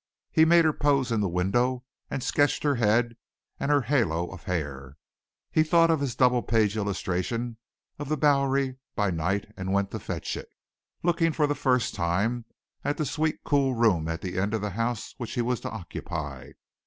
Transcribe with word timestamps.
He 0.31 0.45
made 0.45 0.65
her 0.65 0.73
pose 0.73 1.11
in 1.11 1.19
the 1.21 1.29
window 1.29 1.83
and 2.09 2.23
sketched 2.23 2.63
her 2.63 2.73
head 2.73 3.15
and 3.59 3.69
her 3.69 3.83
halo 3.83 4.31
of 4.31 4.45
hair. 4.45 4.97
He 5.51 5.61
thought 5.61 5.91
of 5.91 5.99
his 5.99 6.15
double 6.15 6.41
page 6.41 6.75
illustration 6.75 7.57
of 7.99 8.09
the 8.09 8.17
Bowery 8.17 8.77
by 8.95 9.11
night 9.11 9.51
and 9.55 9.71
went 9.73 9.91
to 9.91 9.99
fetch 9.99 10.35
it, 10.35 10.49
looking 11.03 11.33
for 11.33 11.45
the 11.45 11.53
first 11.53 11.93
time 11.93 12.45
at 12.83 12.97
the 12.97 13.05
sweet 13.05 13.43
cool 13.43 13.75
room 13.75 14.07
at 14.07 14.21
the 14.21 14.39
end 14.39 14.55
of 14.55 14.61
the 14.61 14.71
house 14.71 15.13
which 15.17 15.33
he 15.33 15.41
was 15.43 15.59
to 15.59 15.69
occupy. 15.69 16.49